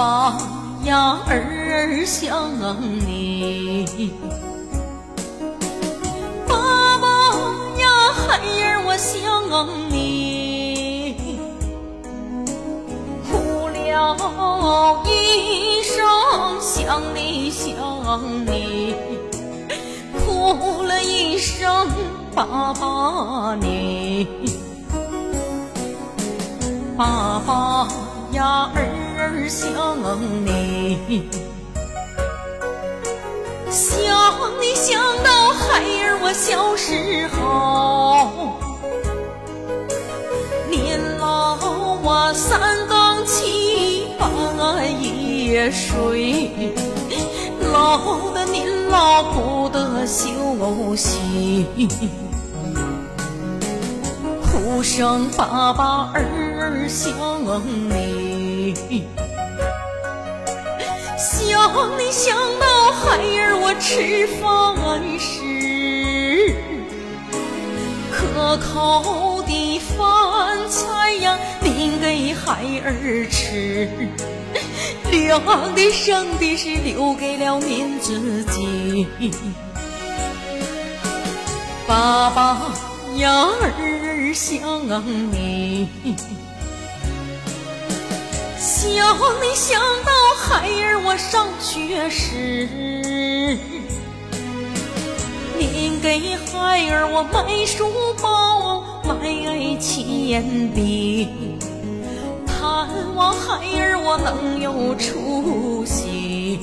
[0.00, 0.34] 爸
[0.84, 2.50] 呀，儿想
[3.04, 4.10] 你。
[6.48, 6.56] 爸
[6.96, 7.06] 爸
[7.76, 7.84] 呀，
[8.16, 9.20] 孩儿我想
[9.90, 11.36] 你。
[13.30, 13.76] 哭了
[15.04, 15.92] 一声
[16.62, 17.76] 想你想
[18.46, 18.94] 你，
[20.24, 21.86] 哭了一声
[22.34, 24.26] 爸爸你。
[26.96, 27.86] 爸爸
[28.32, 28.80] 呀，儿
[29.20, 29.70] 儿想
[30.44, 31.28] 你，
[33.70, 34.00] 想
[34.60, 38.58] 你想到孩儿我小时候，
[40.70, 41.58] 年老
[42.02, 44.32] 我三更起，半
[45.02, 46.50] 夜睡，
[47.72, 50.30] 老的您老不得休
[50.96, 51.66] 息。
[54.42, 57.12] 哭声爸爸儿想
[57.90, 58.39] 你，
[61.18, 66.54] 想你想到孩儿我吃饭时，
[68.10, 73.88] 可口的饭菜呀，您给孩儿吃，
[75.10, 79.06] 凉的生的是留给了您自己，
[81.86, 82.72] 爸爸
[83.16, 83.30] 呀
[83.62, 84.10] 儿。
[84.32, 84.60] 想
[85.32, 85.88] 你，
[88.70, 88.86] 想
[89.42, 92.68] 你想到孩儿我上学时，
[95.58, 97.90] 您给孩儿我买书
[98.22, 101.28] 包买铅笔，
[102.46, 106.60] 盼望孩儿我能有出息。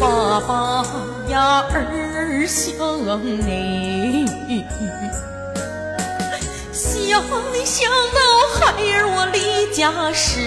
[0.00, 0.82] 爸爸
[1.28, 2.72] 呀，儿想
[3.46, 4.26] 你，
[6.72, 8.20] 想你想到
[8.54, 9.15] 孩儿我
[9.76, 10.40] 家时，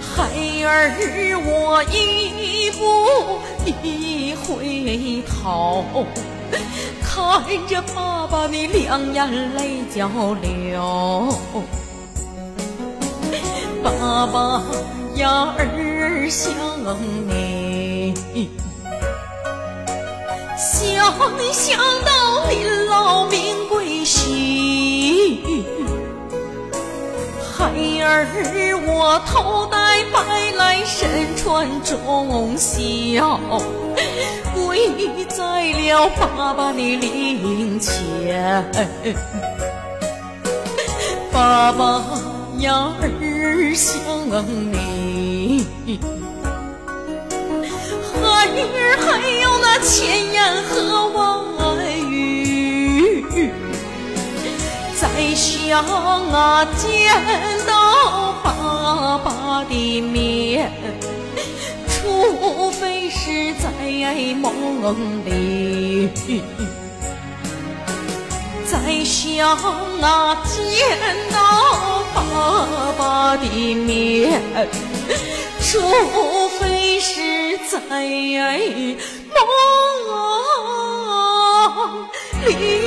[0.00, 0.22] 孩
[0.64, 0.94] 儿
[1.44, 3.40] 我一步
[3.82, 6.06] 一回头，
[7.02, 10.08] 看着爸爸你两眼泪交
[10.40, 11.34] 流，
[13.82, 14.62] 爸爸
[15.16, 16.54] 呀儿想
[17.26, 18.14] 你，
[20.56, 23.51] 想你想到您老命
[28.22, 33.40] 儿我头戴白来身穿忠孝，
[34.54, 38.64] 跪在了爸爸的灵前，
[41.32, 42.04] 爸爸
[42.58, 43.90] 呀儿想
[44.70, 45.66] 你。
[48.12, 51.18] 孩儿还有那千言和万
[52.08, 53.52] 语，
[54.94, 56.86] 再想啊见
[57.66, 57.91] 到
[58.42, 60.70] 爸爸的面，
[61.88, 63.68] 除非是在
[64.34, 66.10] 梦里。
[68.66, 69.56] 再想
[70.00, 70.98] 啊见
[71.32, 72.20] 到爸
[72.96, 74.40] 爸的面，
[75.60, 75.80] 除
[76.58, 77.78] 非是在
[79.34, 79.40] 梦
[82.46, 82.81] 里。